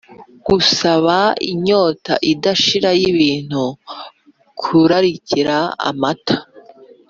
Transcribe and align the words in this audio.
gusaba 0.45 1.15
n’inyota 1.43 2.13
idashira 2.31 2.89
y’ibintu. 3.01 3.63
kurarikira, 4.61 5.57
amata 5.89 6.35